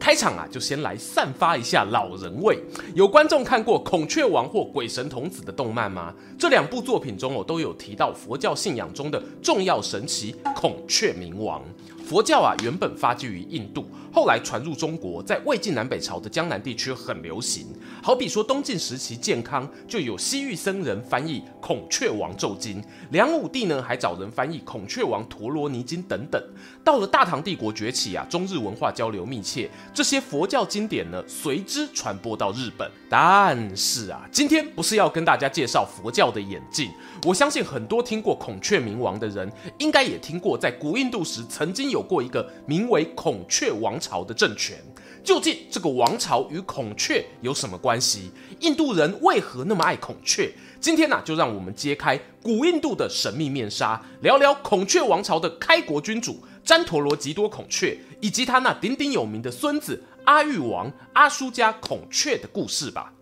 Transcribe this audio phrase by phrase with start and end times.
[0.00, 2.58] 开场啊，就先来散发一下老人味。
[2.94, 6.14] 有观众看过《孔雀王》或《鬼神童子》的动漫吗？
[6.38, 11.62] 这两部作品中，我都有提到佛教信仰中的重要神奇孔雀明王。
[12.02, 17.66] 佛教啊，原本发迹于印度，后来传入中国，在魏晋南北朝的江南地区很流行。
[18.02, 26.42] 好比说，东晋时期建康就有西域僧人翻译《孔雀王咒经》，梁武帝呢还找人翻译《孔雀王陀罗尼经》等等。
[26.82, 32.90] 到了大唐帝国崛起啊，中日文化交流密切，这些佛教经典呢随之传播到日本。
[33.10, 36.88] 但是啊，今天不是要跟大家介绍佛教的演进。
[37.26, 41.90] 我相信很多听过孔雀明王的人，应该也听过在古印度时曾经。
[41.90, 44.78] 有过一个名为孔雀王朝的政权，
[45.22, 48.30] 究竟这个王朝与孔雀有什么关系？
[48.60, 50.50] 印度人为何那么爱孔雀？
[50.80, 63.12] 今天呢、就让我们揭开古印度的神秘面纱，聊聊孔雀王朝的开国君主詹陀罗吉多孔雀，以及他那鼎鼎有名的孙子阿育王阿输迦孔雀的故事吧。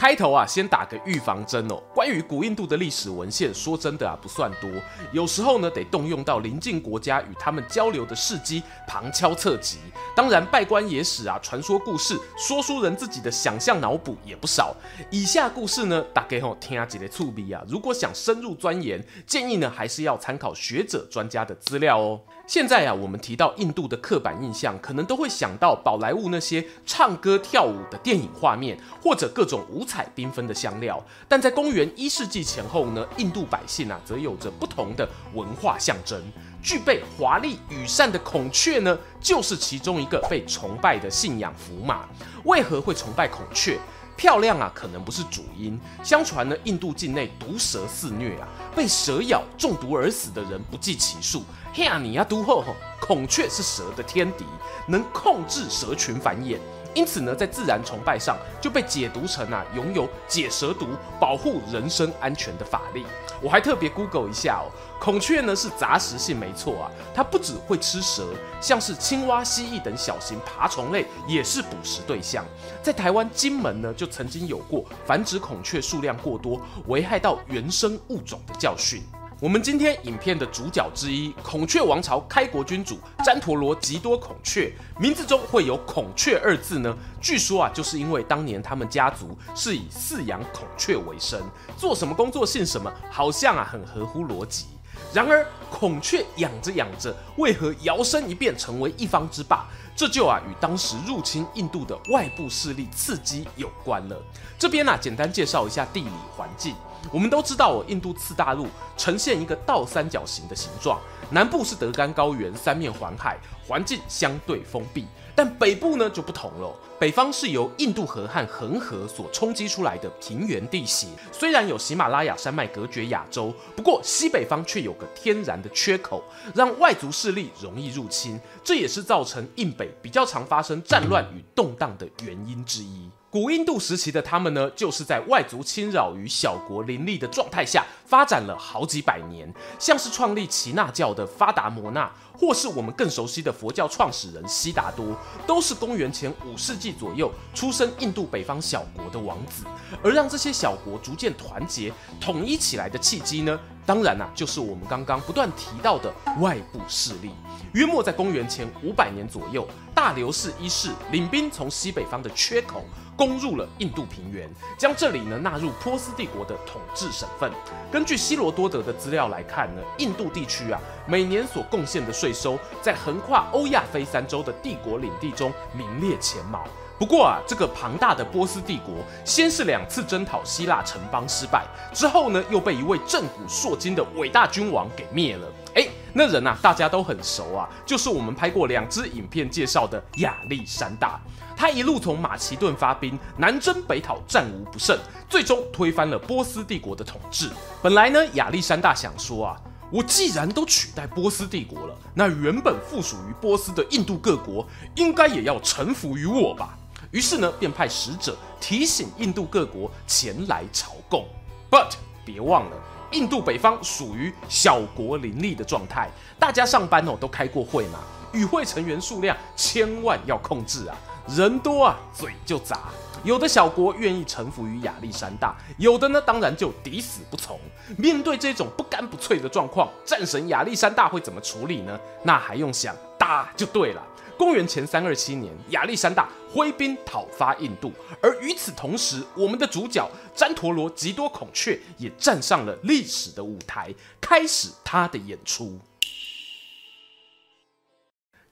[0.00, 1.74] 开头啊，先打个预防针哦。
[1.94, 4.70] 关于古印度的历史文献，说真的啊，不算多。
[5.12, 9.76] 有时候呢，得动用到邻近国家与他们交流的事迹，旁敲侧击。
[10.16, 14.74] 当然，稗官野史啊，传说故事，说书人自己的想象脑补也不少。
[15.10, 17.62] 以下故事呢，大概吼听下几个粗鄙啊。
[17.68, 22.18] 如果想深入钻研，建议呢，还是要参考学者专家的资料哦。
[22.50, 31.00] 现在啊，我们提到印度的刻板印象，可能都会想到宝莱坞那些唱歌跳舞的电影画面，或者各种五彩缤纷的香料。
[31.28, 36.20] 但在公元一世纪前后呢，印度百姓啊，则有着不同的文化象征。
[36.60, 42.08] 具备华丽羽扇的孔雀呢，就是其中一个被崇拜的信仰符码。
[42.46, 43.78] 为何会崇拜孔雀？
[44.20, 45.80] 漂亮啊，可能不是主因。
[46.04, 51.42] 相传呢，印度境内毒蛇肆虐啊，被蛇咬中毒而死的人不计其数。
[51.72, 54.44] 嘿呀，你呀，毒后吼，孔雀是蛇的天敌，
[54.86, 56.58] 能控制蛇群繁衍。
[56.94, 60.88] 因此呢，在自然崇拜上就被解读成啊，拥有解蛇毒、
[61.20, 63.06] 保护人身安全的法力。
[63.40, 64.68] 我还特别 Google 一下哦，
[65.00, 68.26] 孔雀呢是杂食性没错啊，它不只会吃蛇，
[68.60, 72.44] 像是青蛙、蜥蜴等小型爬虫类也是捕食对象。
[72.82, 79.02] 在台湾金门呢，就曾经有过繁殖孔雀数量过多，危害到原生物种的教训。
[79.40, 86.94] 我们今天影片的主角之一，孔雀王朝开国君主旃陀罗吉多孔雀，名字中会有“孔雀”二字呢？
[87.22, 91.40] 据说啊，就是因为当年他们家族是以饲养孔雀为生，
[91.78, 94.66] 做什么工作姓什么，好像啊很合乎逻辑。
[95.14, 99.66] 然而，孔雀养着养着，为何摇身一变成为一方之霸？
[99.96, 104.22] 这就啊与当时入侵印度的外部势力刺激有关了。
[104.58, 106.74] 这边呢、啊，简单介绍一下地理环境。
[107.12, 108.66] 我们都知道，印度次大陆
[108.96, 111.00] 呈现一个倒三角形的形状，
[111.30, 115.06] 南部是德干高原，三面环海，环境相对封闭。
[115.34, 126.22] 但北部呢就不同了，北方是由印度河和恒河所冲击出来的平原地形，虽然有喜马拉雅山脉隔绝亚洲，不过西北方却有个天然的缺口，
[126.54, 133.08] 让外族势力容易入侵，这也是造成印北比较常发生战乱与动荡的原因之一。
[133.30, 139.48] 古印度时期的他们呢，就是在外族侵扰与小国林立的状态下发展了好几百年。
[139.78, 149.64] 像是创立耆那教的发达摩那，或是我们更熟悉的佛教创始人悉达多，都是公元前五世纪左右出生印度北方小国的王子。
[150.02, 153.56] 而让这些小国逐渐团结统一起来的契机呢，
[153.90, 157.32] 当然啊，就是我们刚刚不断提到的外部势力。
[157.72, 162.84] 约莫在公元前五百年左右，大流士一世领兵从西北方的缺口。
[163.16, 164.48] 攻入了印度平原，
[164.78, 167.50] 将这里呢纳入波斯帝国的统治省份。
[167.90, 176.64] 根据希罗多德的资料来看呢，印度地区啊每年所贡献的税收，在横跨欧亚非三洲的帝国领地中名列前茅。
[177.00, 181.64] 不过啊，这个庞大的波斯帝国，先是两次征讨希腊城邦失败，
[181.94, 185.48] 之后呢又被一位震古烁今的伟大君王给灭了。
[185.74, 191.18] 哎，那人啊大家都很熟啊，就是我们拍过两支影片介绍的亚历山大。
[191.56, 197.48] 他一路从马其顿发兵，南征北讨，战无不胜，最终推翻了波斯帝国的统治。
[197.80, 199.56] 本来呢，亚历山大想说啊，
[199.90, 206.76] 我既然都取代波斯帝国了，那原本附属于波斯的印度各国应该也要臣服于我吧。
[207.10, 211.26] 于是呢，便派使者提醒印度各国前来朝贡。
[211.70, 211.92] But
[212.24, 212.76] 别忘了，
[213.12, 216.08] 印度北方属于小国林立的状态，
[216.38, 217.98] 大家上班哦都开过会嘛，
[218.32, 220.96] 与会成员数量千万要控制啊，
[221.28, 222.90] 人多啊嘴就杂。
[223.22, 227.58] 有的小国愿意臣服于亚历山大，有的呢当然就抵死不从。
[227.98, 231.98] 面对这种不干不脆的状况，战神亚历山大会怎么处理呢？
[232.22, 234.02] 那还用想，打就对了。
[234.40, 237.92] 公元前三二七年，亚历山大挥兵讨伐印度，
[238.22, 245.78] 而与此同时，我们的主角詹陀罗吉多孔雀也站上了历史的舞台，开始他的演出。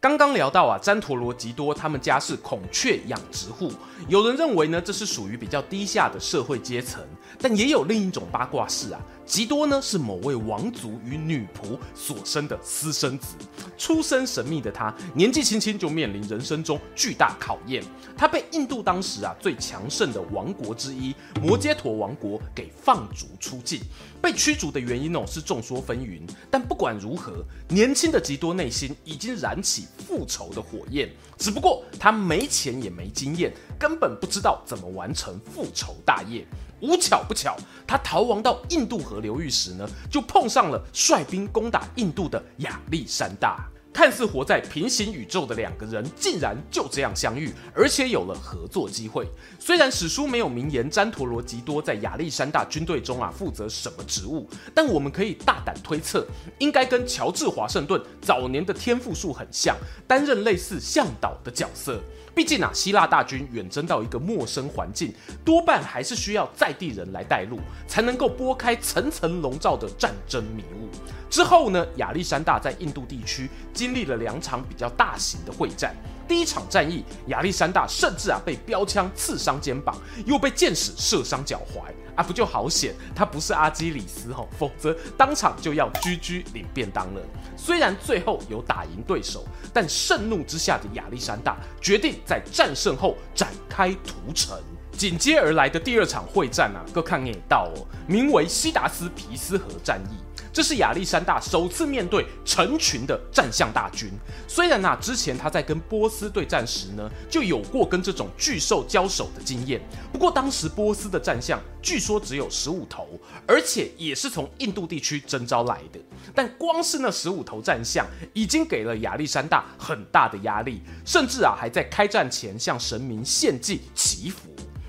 [0.01, 3.73] 刚刚聊到啊，詹陀罗吉多他们家是孔雀养殖户，
[4.07, 7.03] 有人认为呢，这是属于比较低下的社会阶层，
[7.41, 9.01] 但也有另一种八卦是啊。
[9.27, 13.35] 吉多呢是某位王族与女仆所生的私生子，
[13.77, 17.85] 出身神秘的他年纪轻轻就面临人生中巨大考验。
[18.17, 23.83] 他被印度当时啊最强盛的王国之一摩揭陀王国给放逐出境，
[24.23, 26.23] 被驱逐的原因哦是众说纷纭。
[26.51, 36.47] 但不管如何，年轻的吉多内心已经燃起复仇的火焰，只不过他没钱也没经验，根本不知道怎么完成复仇大业。
[36.81, 37.57] 无巧不巧，
[37.87, 43.69] 他逃亡到印度河流域时呢，就碰上了率兵攻打印度的亚历山大。
[43.99, 49.27] 看似活在平行宇宙的两个人，竟然就这样相遇，而且有了合作机会。
[49.59, 56.25] 虽然史书没有明言詹陀罗吉多在亚历山大军队中啊负责什么职务，但我们可以大胆推测，
[56.61, 62.01] 应该跟乔治华盛顿早年的天赋树很像，担任类似向导的角色。
[62.39, 65.13] 毕竟啊，希腊大军远征到一个陌生环境，
[65.45, 67.59] 多半还是需要在地人来带路，
[67.89, 70.89] 才能够拨开层层笼罩的战争迷雾。
[71.29, 75.93] 之后呢，亚历山大在印度地区经历了两场比较大型的会战。
[76.29, 87.23] 第一场战役，亚历山大甚至啊被标枪刺伤肩膀，又被箭矢射伤脚踝啊，不就好险他不是阿基里斯哦，否则当场就要居居领便当了。
[87.57, 94.59] 虽然最后有打赢对手，但盛怒之下的亚历山大决定在战胜后展开屠城。
[94.91, 100.17] 紧接而来的第二场会战啊，各看也到哦，名为西达斯皮斯河战役。
[100.59, 104.11] 这是亚历山大首次面对成群的战象大军。
[104.49, 109.81] 虽然啊，之前他在跟波斯对战时呢，就有过跟这种巨兽交手的经验。
[110.13, 113.07] 不过当时波斯的战象据说只有十五头，
[113.47, 116.01] 而且也是从印度地区征召来的。
[116.35, 124.49] 但光是那十五头战象，已经给了亚历山大很大的压力，甚至啊，还在开战前向神明献祭祈福。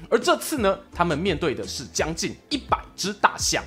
[0.09, 3.63] 而这次呢，他们面对的是将近一百只大象。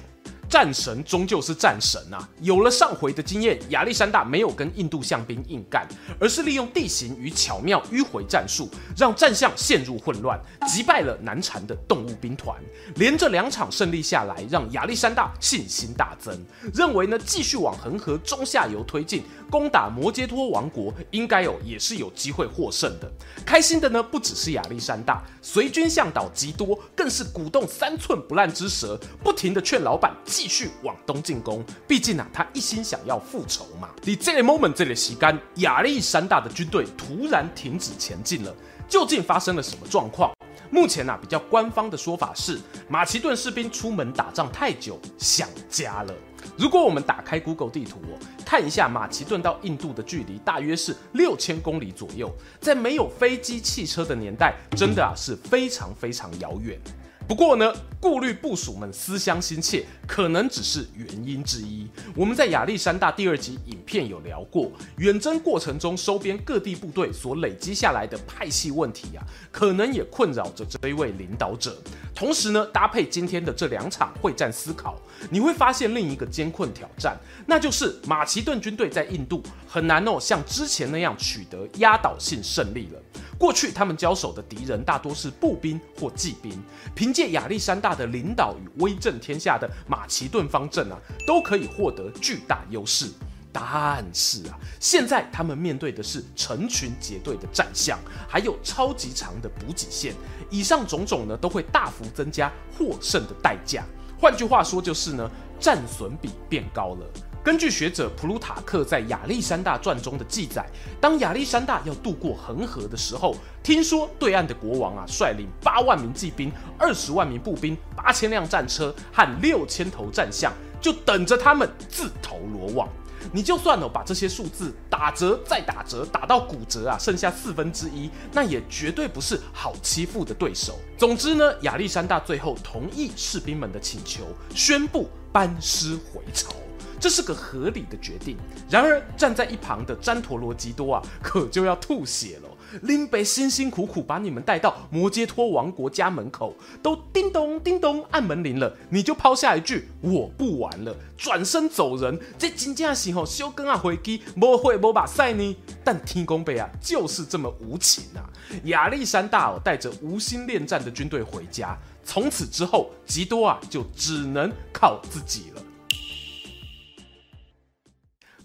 [0.52, 2.28] 战神终究是战神啊！
[2.42, 5.88] 有了上回的经验，亚历山大没有跟印度象兵硬干，
[6.20, 10.38] 而是利用地形与巧妙迂回战术，让战象陷入混乱，
[10.68, 12.54] 击败了难缠的动物兵团。
[12.96, 16.38] 连着两场胜利下来，让亚历山大信心大增，
[16.74, 19.22] 认为呢继续往恒河中下游推进，
[19.52, 23.12] 攻打摩揭陀王国，应该有也是有机会获胜的。
[23.44, 30.10] 开心的呢不只是亚历山大，随军向导笈多更是鼓动三寸不烂之舌，不停地劝老板。
[30.24, 33.90] 继续往东进攻，毕竟啊，他一心想要复仇嘛。
[34.04, 38.56] 你这个 moment 这里吸干，亚历山大的军队突然停止前进了，
[38.88, 40.32] 究竟发生了什么状况？
[40.70, 46.14] 目前啊，比较官方的说法是，马其顿士兵出门打仗太久，想家了。
[46.56, 48.18] 如果我们打开 Google 地图哦，
[48.52, 52.30] 看一下马其顿到印度的距离，大约是六千公里左右，
[52.60, 56.78] 在没有飞机、汽车的年代，真的啊是非常非常遥远。
[57.26, 61.86] 不过呢，顾虑部署们思乡心切，可能只是原因之一。
[62.14, 71.76] 我们在亚历山大第二集影片有聊过，远征过程中收编各地部队所累积下来的派系问题啊，可能也困扰着这一位领导者。
[72.14, 75.00] 同时呢，搭配今天的这两场会战思考，
[75.30, 83.00] 你会发现另一个艰困挑战，那就是马其顿军队在印度很难哦，像之前那样取得压倒性胜利了。
[83.42, 86.56] 过去他们交手的敌人大多是步兵或骑兵，
[86.94, 90.96] 凭借亚历山大的领导与威震天下的马其顿方阵啊，
[91.26, 93.10] 都可以获得巨大优势。
[93.52, 100.14] 但是啊，现在他们面对的是成群结队的战象，还有超级长的补给线，
[100.48, 103.82] 以上种种呢，都会大幅增加获胜的代价。
[104.20, 107.06] 换句话说，就是呢，战损比变高了。
[107.44, 110.64] 根据学者普鲁塔克在《亚历山大传》中的记载，
[111.00, 113.34] 当亚历山大要渡过恒河的时候，
[113.64, 122.88] 听说对岸的国王啊，率领八万名骑兵、二十万名步兵、八千辆战车和六千头战象，就等着他们自投罗网。
[123.32, 130.78] 你就算哦把这些数字打折再打折，打到骨折啊，剩下四分之一，那也绝对不是好欺负的对手。
[130.96, 136.54] 总之呢，亚历山大最后同意士兵们的请求，宣布班师回朝。
[137.02, 138.36] 这是个合理的决定。
[138.70, 142.48] 然而，站在一旁的詹陀罗吉多啊， 可就要吐血了。
[142.82, 152.16] 林北辛辛苦苦把你们带到摩揭托王国家门口，都叮咚叮咚按门铃了，你就抛下一句“我不玩了”，转身走人。
[152.38, 155.56] 这真正是吼休根啊，回击不会不把赛呢。
[155.82, 158.22] 但天公伯啊，就是这么无情啊！
[158.66, 165.62] 亚历山大哦，带着无心恋战的军队回家，从此之后，吉多啊就只能靠自己了。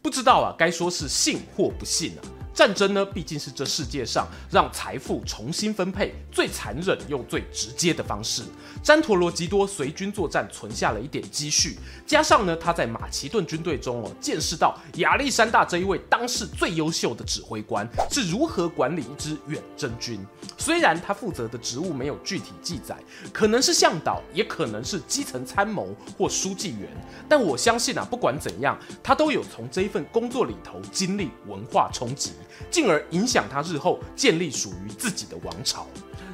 [0.07, 2.23] 不知道啊，该说是信或不信啊。
[2.53, 8.41] 战争呢，毕竟是这世界上让财富重新分配最残忍又最直接的方式。
[8.81, 20.25] 詹陀罗吉多随军作战，存下了一点积蓄，加上呢，他在马其顿军队中哦，见识到亚历山大这一位当世最优秀的指挥官是如何管理一支远征军。
[20.67, 22.97] 虽然他负责的职务没有具体记载，
[23.31, 26.89] 可能是向导，也可能是基层参谋或书记员，
[27.29, 32.33] 但我相信啊，不管怎样，他都有从这一份工作里头经历文化冲击。
[32.69, 35.87] 进而影响他日后建立属于自己的王朝。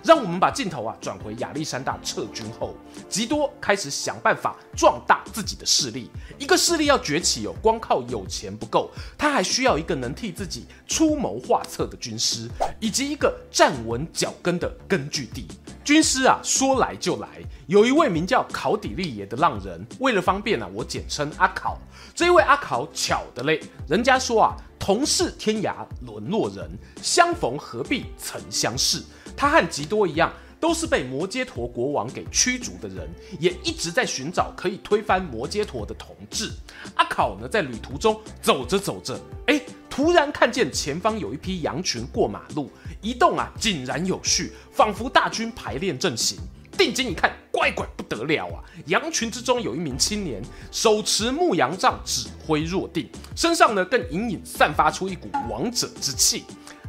[0.03, 2.75] 让我们把镜头啊转回亚历山大撤军后，
[3.07, 6.09] 吉多开始想办法壮大自己的势力。
[6.37, 15.47] 一个势力要崛起哦，光靠有钱不够，他还需要一个能替自己出谋划策的军师，以及一个站稳脚跟的根据地。
[15.85, 17.27] 军师啊，说来就来。
[17.67, 21.77] 有一位名叫考底利耶的浪人，为了方便啊，我简称阿考。
[22.13, 25.75] 这一位阿考巧的嘞，人家说啊，同是天涯
[26.05, 26.69] 沦落人，
[27.01, 29.01] 相逢何必曾相识。
[29.33, 33.09] 他和吉多一样，都是被摩揭陀国王给驱逐的人，
[33.39, 36.51] 也一直在寻找可以推翻摩揭陀的统治。
[36.95, 42.69] 阿考呢，在旅途中走着走着，哎，突然看见前方有一批羊群过马路，
[43.01, 46.37] 移动啊井然有序，仿佛大军排练阵型。
[46.77, 48.63] 定睛一看，乖乖得了啊！
[48.85, 50.41] 羊群之中有一名青年，
[50.71, 56.43] 手持牧羊杖，指挥若定，身上呢更隐隐散发出一股王者之气。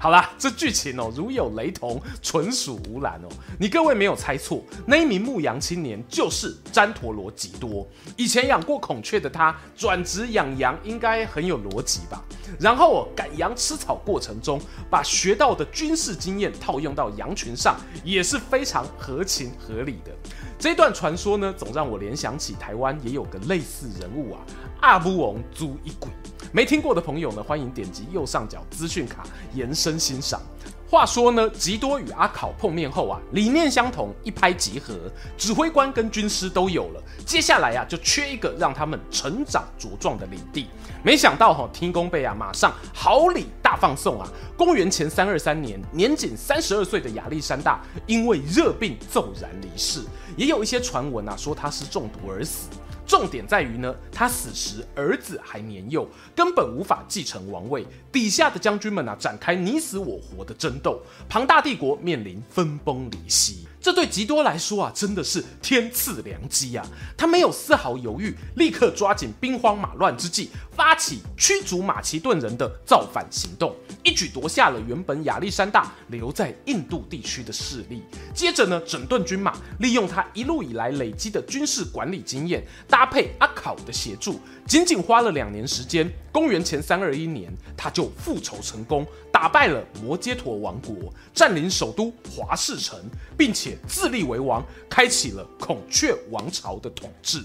[0.05, 3.29] 好啦，这剧情哦，如有雷同，纯属无蓝哦。
[3.59, 7.89] 你各位没有猜错，那一名牧羊青年就是詹陀罗吉多。
[8.15, 12.23] 以前养过孔雀的他，转职养羊，应该很有逻辑吧？
[12.61, 20.13] 然后哦，赶羊吃草过程中，把学到的军事经验套用到羊群上，也是非常合情合理的。
[20.59, 24.41] 这段传说呢，总让我联想起台湾也有个类似人物啊，
[24.83, 26.11] 阿武王朱一鬼。
[26.55, 30.41] 没听过的朋友呢，欢迎点击右上角资讯卡延伸欣赏。
[30.89, 34.95] 话说呢，吉多与阿考碰面后啊，理念相同，一拍即合，
[35.37, 37.03] 指挥官跟军师都有了。
[37.27, 40.69] 接下来啊，就缺一个让他们成长茁壮的领地。
[41.03, 44.29] 没想到哈、哦，天公贝啊，马上好礼大放送啊！
[44.57, 50.05] 公元前三二三年，年仅三十二岁的亚历山大因为热病骤然离世，
[50.37, 52.69] 也有一些传闻啊，说他是中毒而死。
[53.07, 57.87] 重点在于呢，他死时儿子还年幼，根本无法继承王位。
[58.11, 63.69] 底下的将军们啊，展开你死我活的争斗，庞大帝国面临分崩离析。
[63.85, 66.83] 这对吉多来说啊，真的是天赐良机啊！
[67.19, 78.03] 他没有丝毫犹豫，立刻抓紧兵荒马乱之际，发起驱逐马其顿人的造反行动，一举夺下了原本亚历山大留在印度地区的势力。
[78.35, 92.99] 接着呢，整顿军马，利用他一路以来累积的军事管理经验，搭配阿考的协助，仅仅花了两年时间，公元前三二一年，他就复仇成功，打败了摩揭陀王国，占领首都华氏城，
[93.37, 97.45] 并且自立为王，开启了孔雀王朝的统治。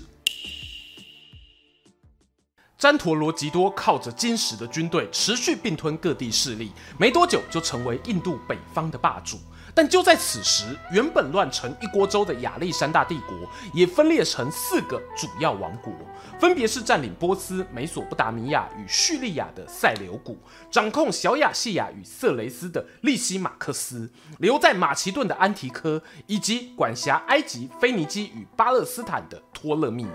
[2.78, 9.38] 詹陀罗吉多靠着金石的军队，持续并吞各地势力，没多久就成为印度北方的霸主。
[9.82, 15.94] 但就在此时，原本乱成一锅粥的亚历山大帝国也分裂成四个主要王国，
[16.38, 20.38] 分别是占领波斯、美索不达米亚与叙利亚的塞琉古，
[20.70, 30.06] 掌控小亚细亚与色雷斯的利西马克斯，留在马其顿的安提柯，以及管辖埃及、腓尼基与巴勒斯坦的托勒密。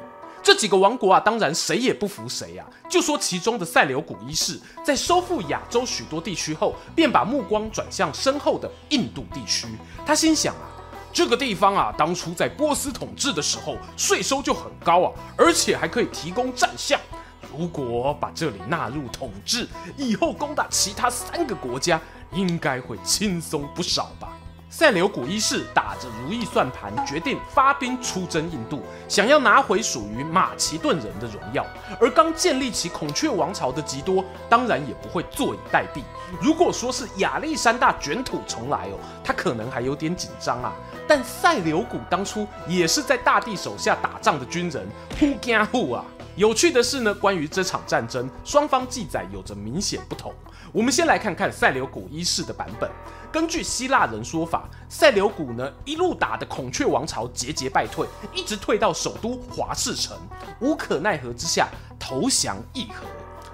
[0.45, 2.67] 这几个王国啊，当然谁也不服谁啊。
[2.91, 9.67] 就说其中的塞琉古一世，在收复亚洲许多地区后，便把目光转向身后的印度地区。
[10.05, 10.69] 他心想啊，
[11.11, 17.01] 这个地方啊，当初在波斯统治的时候，税收就很高啊，而且还可以提供战象。
[17.57, 21.99] 如果把这里纳入统治，以后攻打其他三个国家，
[22.33, 24.37] 应该会轻松不少吧。
[24.77, 31.65] 塞琉古一世打着如意算盘，决定发兵出征印度，想要拿回属于马其顿人的荣耀。
[32.01, 36.03] 而刚建立起孔雀王朝的吉多，当然也不会坐以待毙。
[36.41, 40.73] 如果说是亚历山大卷土重来哦，他可能还有点紧张啊。
[41.07, 44.85] 但塞琉古当初也是在大帝手下打仗的军人，
[45.21, 46.05] 呼惊呼啊！
[46.35, 50.35] 有趣的是呢，关于这场战争，双方记载有着明显不同。
[50.75, 52.91] 我们先来看看塞琉古一世的版本。
[53.31, 58.05] 根据希腊人说法，塞琉古呢一路打的孔雀王朝节节败退，
[58.35, 60.19] 一直退到首都华氏城，
[60.59, 63.07] 无可奈何之下投降议和。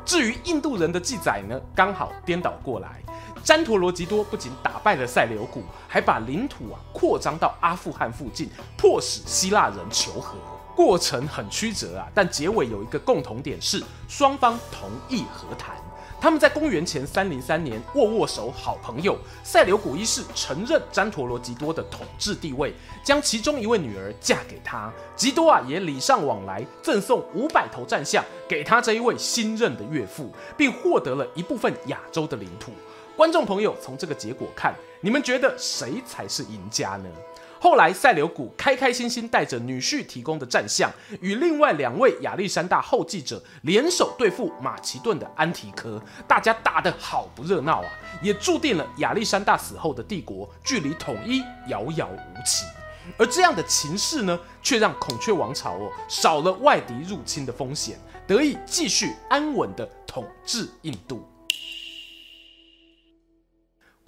[0.02, 3.02] 至于印度人的记载呢，刚好颠倒过来。
[3.44, 8.48] 詹陀罗吉多不仅打败了塞琉古，还把领土啊扩张到阿富汗附近，
[8.78, 10.38] 迫使希腊人求和。
[10.74, 15.76] 过程很曲折啊，但结尾有一个共同点是双方同意和谈。
[16.20, 19.16] 他们在公元前三零三年握握手，好朋友。
[19.42, 24.92] 塞琉古一世承认詹陀罗吉多的统治地位，将其中一位女儿嫁给他。
[25.16, 32.70] 吉多啊也礼尚往来，赠送五百头战象给他这一位新任的岳父，并获得了一部分亚洲的领土。
[33.16, 37.08] 观众朋友，从这个结果看，你们觉得谁才是赢家呢？
[37.62, 40.90] 后来，塞琉古开开心心带着女婿提供的战象，
[41.20, 47.88] 与另外两位亚历山大后继者联手对付马其顿的安提柯，大家打得好不热闹啊！
[48.22, 52.64] 也注定了亚历山大死后的帝国距离统一遥遥无期。
[53.18, 61.29] 而这样的情势呢，却让孔雀王朝哦少了外敌入侵的风险，得以继续安稳地统治印度。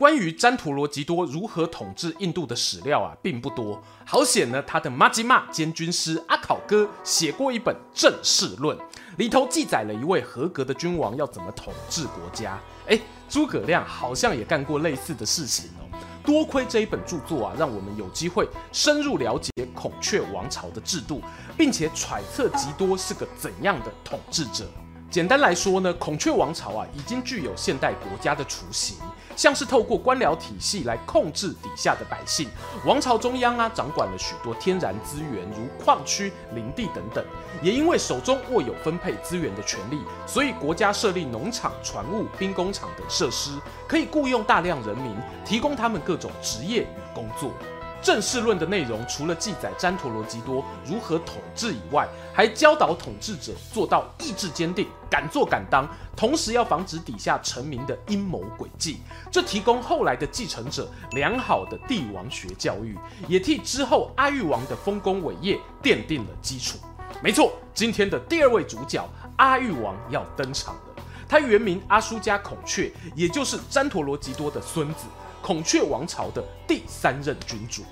[0.03, 3.81] 关于詹陀罗吉多如何统治印度的史料啊，并不多。
[4.05, 8.77] 好险呢，他的妈吉玛兼军师阿考哥写过一本《政事论》，
[9.17, 12.59] 里头记载了一位合格的君王要怎么统治国家。
[12.89, 15.87] 哎，诸葛亮好像也干过类似的事情哦。
[16.25, 21.23] 多亏这一本著作啊，让我们有机会深入了解孔雀王朝的制度，
[21.57, 24.67] 并且揣测吉多是个怎样的统治者。
[25.13, 28.97] 简单来说呢，孔雀王朝啊，已经具有现代国家的雏形。
[29.37, 32.49] 像是透过官僚体系来控制底下的百姓，
[32.87, 37.23] 王朝中央啊掌管了许多天然资源，如矿区、林地等等。
[37.61, 43.51] 也因为手中握有分配资源的权利，所以国家设立农场、船务、兵工厂等设施，
[43.87, 47.51] 可以雇佣大量人民，提供他们各种职业与工作。
[48.03, 59.01] 正事论的内容，除了记载詹陀罗吉多如何统治以外，还教导统治者做到意志坚定、敢做敢当，同时要防止底下臣民的阴谋诡计。
[59.31, 66.79] 这提供后来的继承者良好的帝王学教育，也替之后阿育王的丰功伟业奠定了基础。
[67.23, 70.81] 没错，今天的第二位主角阿育王要登场了。
[71.29, 75.07] 他原名阿舒加孔雀，也就是詹陀罗吉多的孙子。
[75.43, 77.83] 孔雀王朝的第三任君主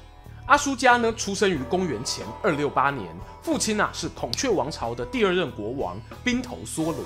[0.47, 3.09] 阿舒加呢，出生于公元前二六八年，
[3.43, 6.97] 父亲啊是孔雀王朝的第二任国王宾头梭罗，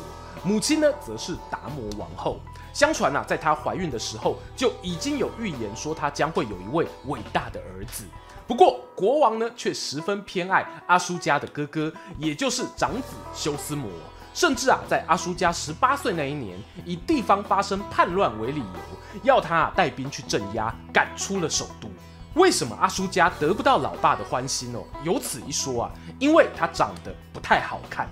[0.44, 2.38] 母亲呢则是达摩王后。
[2.74, 8.04] 相传啊，在她怀孕的时候就已经有预言说她将会有一位伟大的儿子。
[8.46, 13.90] 不过国王呢却十分偏爱阿舒加的哥哥，也就是长子修斯摩。
[14.34, 21.88] 甚至啊，在阿叔家十八岁那一年，以地方发生叛乱为理由，要他啊带兵去镇压，赶出了首都。
[22.34, 24.82] 为什么阿叔家得不到老爸的欢心哦？
[25.04, 28.08] 有此一说啊，因为他长得不太好看。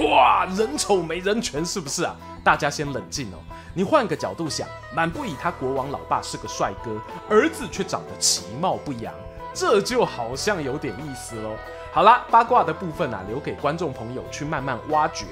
[0.00, 2.16] 哇，人丑没人权是不是啊？
[2.42, 3.36] 大家先冷静哦。
[3.74, 9.12] 你换个角度想，满不以他国王老爸是个帅哥，儿子却长得其貌不扬，
[9.52, 11.50] 这就好像有点意思喽。
[11.92, 15.26] 好啦，八卦的部分啊，留给观众朋友去慢慢挖掘。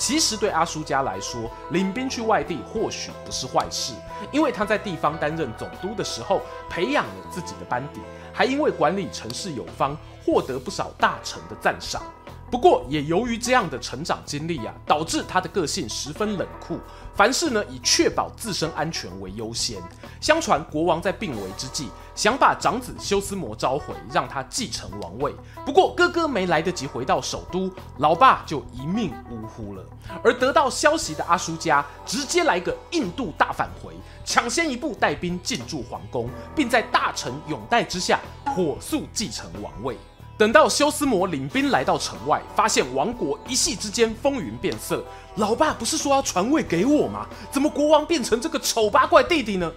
[0.00, 3.92] 其实对阿叔家来说，领兵去外地或许不是坏事，
[4.32, 8.00] 因为他在地方担任总督的时候，培养了自己的班底，
[8.32, 12.02] 还因为管理城市有方，获得不少大臣的赞赏。
[12.50, 16.80] 不过，也由于这样的成长经历啊，导致他的个性十分冷酷，
[17.14, 19.80] 凡事呢以确保自身安全为优先。
[20.20, 25.32] 相传国王在病危之际，想把长子休斯摩召回，让他继承王位。
[25.64, 29.84] 不过哥哥没来得及回到首都，老爸就一命呜呼了。
[30.24, 39.96] 而得到消息的阿叔家直接来个印度大返回，抢先一步带兵进驻皇宫，并在大臣拥戴之下火速继承王位。
[40.40, 45.04] 等到休斯摩领兵来到城外，发现王国一夕之间风云变色。
[45.36, 47.26] 老爸不是说要传位给我吗？
[47.52, 49.70] 怎么国王变成这个丑八怪弟弟呢？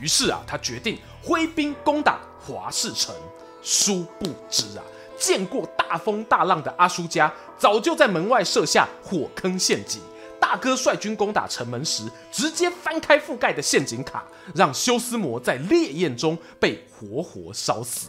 [0.00, 3.14] 于是啊，他决定挥兵攻打华氏城。
[3.62, 4.82] 殊不知啊，
[5.16, 10.00] 见过大风大浪的阿叔家早就在门外设下火坑陷阱，
[10.40, 18.08] 大大哥率军攻打城门时，直接翻开覆盖的陷阱卡，让休斯摩在烈焰中被活活烧死。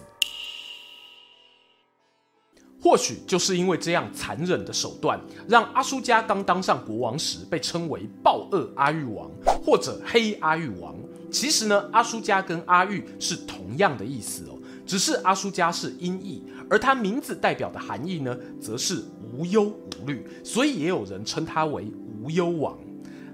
[2.82, 9.30] 或许就是因为这样残忍的手段，让阿舒加刚当上国王时被称为暴恶阿育王
[9.64, 10.96] 或者黑阿育王。
[11.30, 21.92] 其实呢，阿舒加跟阿育是同样的意思哦，只是阿舒加是音译，而他名字代表的含义呢，则是无忧无虑，所以也有人称他为
[22.24, 22.78] 无忧王。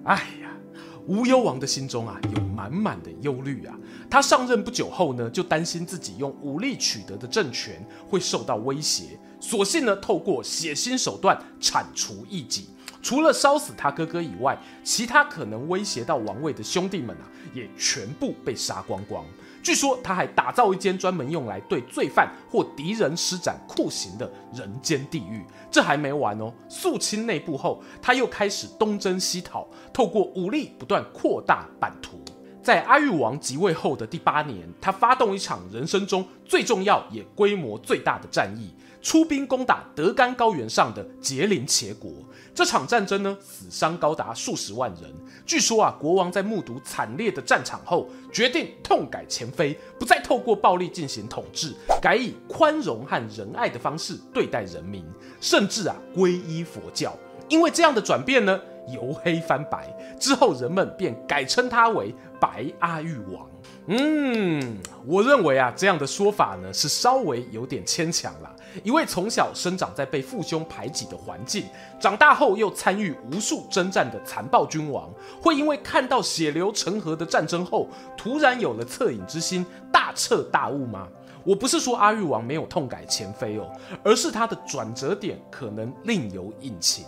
[0.03, 0.57] 哎呀，
[1.05, 3.77] 无忧王的心中啊，有满满的忧虑啊。
[4.09, 9.17] 他上任不久后呢，就担心自己用武力取得的政权会受到威胁。
[9.47, 12.67] 索性呢，透过血腥手段铲除异己。
[13.03, 19.23] 除了烧死他哥哥以外，其他可能威胁到王位的兄弟们啊，也全部被杀光光。
[19.61, 25.45] 据说他还打造一间专门用来对罪犯或敌人施展酷刑的人间地狱。
[25.69, 32.19] 这还没完哦，肃清内部后，他又开始东征西讨，透过武力不断扩大版图。
[32.63, 38.73] 在阿育王即位后的第八年，他发动一场人生中最重要也规模最大的战役。
[39.05, 42.11] 出兵攻打德干高原上的杰林切国，
[42.55, 45.13] 这场战争呢，死伤高达数十万人。
[45.45, 55.05] 据说啊，国王在目睹惨烈的战场后，决定痛改前非，不再透过暴力进行统治，改以宽容和仁爱的方式对待人民，
[55.39, 57.15] 甚至啊，皈依佛教。
[57.47, 59.87] 因为这样的转变呢，由黑翻白
[60.19, 63.49] 之后，人们便改称他为白阿育王。
[63.87, 68.51] 嗯，我认为啊，这样的说法呢，是稍微有点牵强啦。
[68.83, 71.65] 一位从小生长在被父兄排挤的环境，
[71.99, 75.09] 长大后又参与无数征战的残暴君王，
[75.41, 81.07] 会因为看到血流成河的战争后，突然有了恻隐之心，大彻大悟吗？
[81.43, 83.71] 我不是说阿育王没有痛改前非哦，
[84.03, 87.05] 而是他的转折点可能另有隐情。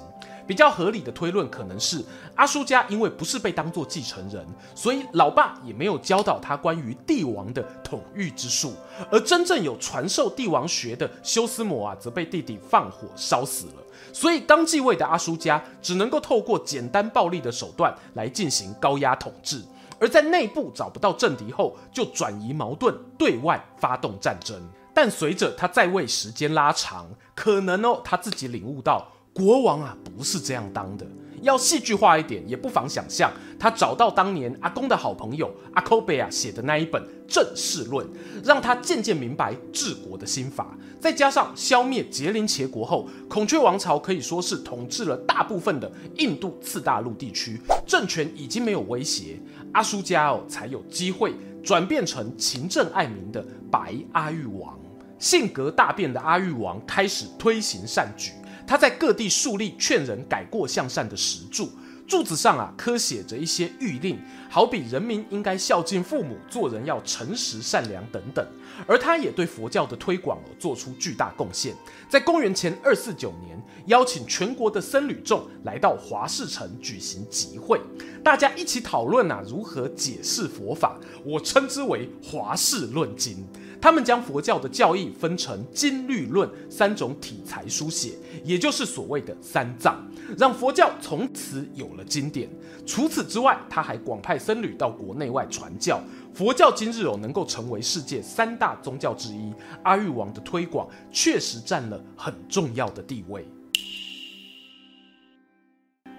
[0.47, 2.01] 比较合理的推论可能是，
[2.35, 8.73] 阿叔家因为不是被当作继承人，所以老爸也没有教导他关于帝王的统御之术，
[9.11, 13.73] 而真正有传授帝王学的休斯摩啊，则被弟弟放火烧死了。
[14.13, 19.61] 所以刚继位的阿叔家只能够透过简单暴力的手段来进行高压统治，
[19.99, 24.57] 而在内部找不到政敌后，就转移矛盾，对外发动战争。
[24.93, 29.05] 但随着他在位时间拉长，可能哦，他自己领悟到。
[29.37, 31.05] 国王啊，不是这样当的。
[31.43, 38.03] 要戏剧化一点，也不妨想象他找到当年阿公的好朋友阿科贝亚写的那一本《政事论》，
[38.43, 40.75] 让他渐渐明白治国的心法。
[40.99, 49.39] 再加上消灭杰林茄国后，孔雀王朝可以说是统治了大部分的印度次大陆地区，政权已经没有威胁，
[49.73, 54.75] 阿舒加哦才有机会转变成勤政爱民的白阿育王。
[55.19, 58.31] 性格大变的阿育王开始推行善举。
[58.67, 61.71] 他在各地树立劝人改过向善的石柱，
[62.05, 68.45] 柱子上啊刻写着一些谕令，好比人民应该孝敬父母、做人要诚实善良等等。
[68.85, 71.73] 而他也对佛教的推广做出巨大贡献。
[72.09, 77.81] 在公元前二四九年，邀请全国的僧侣众来到华氏城举行集会，
[78.21, 83.47] 大家一起讨论啊如何解释佛法，我称之为华氏论经。
[83.79, 88.13] 他们将佛教的教义分成经律论三种体裁书写，
[88.43, 89.95] 也就是所谓的三藏，
[90.37, 92.49] 让佛教从此有了经典。
[92.85, 96.01] 除此之外，他还广派僧侣到国内外传教。
[96.33, 103.47] 佛教今日有能够成为世界三大宗教之一，阿育王的推广确实占了很重要的地位。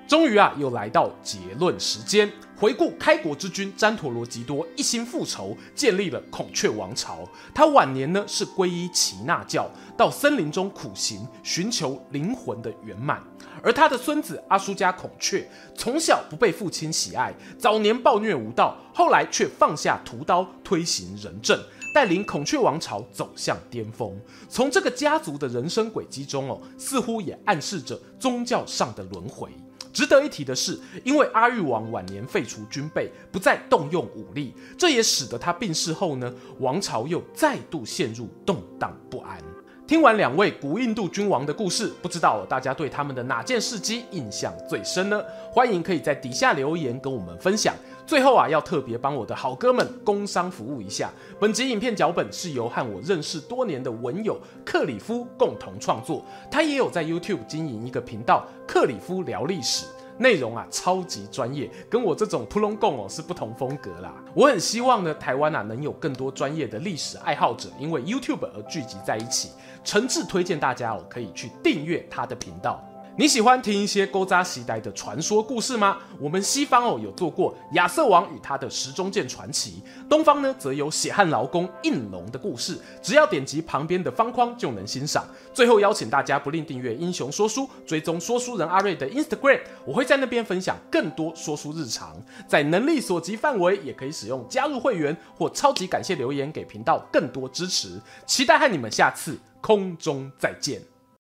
[0.09, 2.33] 终于啊，又来到结论时间。
[2.57, 7.29] 回顾开国之君詹陀罗吉多一心复仇，建立了孔雀王朝。
[7.55, 13.23] 他晚年呢是皈依耆那教，到森林中苦行，寻求灵魂的圆满。
[13.63, 21.57] 而他的孙子阿叔加孔雀，从小不被父亲喜爱，早年暴虐无道，后来却放下屠刀，推行仁政，
[21.95, 24.19] 带领孔雀王朝走向巅峰。
[24.49, 29.51] 从这个家族的人生轨迹中哦，似乎也暗示着宗教上的轮回。
[29.93, 39.39] 值得一提的是，因为阿育王晚年废除军备，不再动用武力，这也使得他病逝后呢，王朝又再度陷入动荡不安。
[39.87, 45.19] 听完两位古印度君王的故事，不知道大家对他们的哪件事迹印象最深呢？
[45.51, 47.75] 欢迎可以在底下留言跟我们分享。
[48.09, 51.11] 最后啊，要特别帮我的好哥们工商服务一下。
[51.39, 59.85] 本集影片脚本是由和我认识多年的文友克里夫共同创作，他也有在 YouTube 经营一个频道“克里夫聊历史”，
[60.17, 64.15] 内容啊超级专业，跟我这种扑浪贡哦是不同风格啦。
[64.35, 69.51] 我很希望呢，台湾啊能有更多专业的历史爱好者，因为 YouTube 而聚集在一起，
[69.85, 72.83] 诚挚推荐大家哦可以去订阅他的频道。
[73.19, 75.99] 你喜欢听一些勾扎时代的传说故事吗？
[76.21, 85.27] 我们西方哦有做过亚瑟王与他的石中剑传奇，东方呢则有血汗劳工应龙的故事，只要点击旁边的方框就能欣赏。
[85.53, 98.01] 最后邀请大家不吝订阅英雄说书，追踪说书人阿瑞的 Instagram，我会在那边分享更多说书日常，在能力所及范围也可以使用加入会员或超级感谢留言给频道更多支持。
[98.27, 100.81] 期待和你们下次空中再见。